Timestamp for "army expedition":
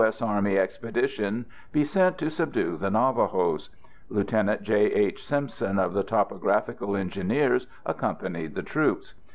0.19-1.45